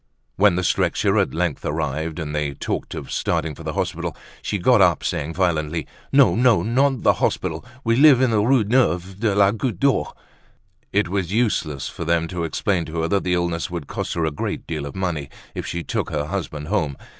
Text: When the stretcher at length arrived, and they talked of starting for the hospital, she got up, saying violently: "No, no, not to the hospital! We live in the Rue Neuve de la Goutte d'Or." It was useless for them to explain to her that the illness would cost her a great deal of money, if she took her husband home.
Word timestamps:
When 0.35 0.55
the 0.55 0.63
stretcher 0.63 1.19
at 1.19 1.31
length 1.35 1.63
arrived, 1.63 2.17
and 2.17 2.33
they 2.33 2.55
talked 2.55 2.95
of 2.95 3.11
starting 3.11 3.53
for 3.53 3.61
the 3.61 3.73
hospital, 3.73 4.17
she 4.41 4.57
got 4.57 4.81
up, 4.81 5.03
saying 5.03 5.35
violently: 5.35 5.85
"No, 6.11 6.33
no, 6.33 6.63
not 6.63 6.89
to 6.89 7.01
the 7.01 7.13
hospital! 7.13 7.63
We 7.83 7.95
live 7.95 8.19
in 8.19 8.31
the 8.31 8.41
Rue 8.41 8.63
Neuve 8.63 9.19
de 9.19 9.35
la 9.35 9.51
Goutte 9.51 9.77
d'Or." 9.79 10.11
It 10.91 11.07
was 11.07 11.31
useless 11.31 11.87
for 11.87 12.03
them 12.03 12.27
to 12.29 12.45
explain 12.45 12.85
to 12.85 13.01
her 13.01 13.07
that 13.09 13.23
the 13.23 13.35
illness 13.35 13.69
would 13.69 13.85
cost 13.85 14.15
her 14.15 14.25
a 14.25 14.31
great 14.31 14.65
deal 14.65 14.87
of 14.87 14.95
money, 14.95 15.29
if 15.53 15.67
she 15.67 15.83
took 15.83 16.09
her 16.09 16.25
husband 16.25 16.69
home. 16.69 16.97